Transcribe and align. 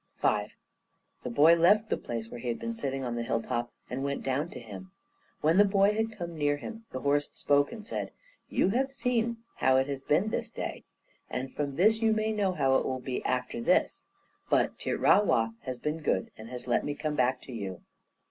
V 0.23 0.47
The 1.21 1.29
boy 1.29 1.53
left 1.55 1.91
the 1.91 1.95
place 1.95 2.27
where 2.31 2.39
he 2.39 2.47
had 2.47 2.57
been 2.57 2.73
sitting 2.73 3.03
on 3.03 3.13
the 3.13 3.21
hilltop, 3.21 3.71
and 3.87 4.03
went 4.03 4.23
down 4.23 4.49
to 4.49 4.59
him. 4.59 4.89
When 5.41 5.57
the 5.59 5.63
boy 5.63 5.93
had 5.93 6.17
come 6.17 6.35
near 6.35 6.55
to 6.55 6.61
him, 6.63 6.85
the 6.91 7.01
horse 7.01 7.29
spoke 7.33 7.71
and 7.71 7.85
said: 7.85 8.09
"You 8.49 8.69
have 8.69 8.91
seen 8.91 9.43
how 9.57 9.77
it 9.77 9.85
has 9.87 10.01
been 10.01 10.29
this 10.29 10.49
day; 10.49 10.85
and 11.29 11.53
from 11.53 11.75
this 11.75 12.01
you 12.01 12.13
may 12.13 12.31
know 12.31 12.53
how 12.53 12.77
it 12.77 12.83
will 12.87 12.99
be 12.99 13.23
after 13.25 13.61
this. 13.61 14.03
But 14.49 14.79
Ti 14.79 14.93
ra' 14.93 15.21
wa 15.21 15.51
has 15.65 15.77
been 15.77 15.99
good, 16.01 16.31
and 16.35 16.49
has 16.49 16.65
let 16.65 16.83
me 16.83 16.95
come 16.95 17.13
back 17.13 17.39
to 17.43 17.51
you. 17.53 17.83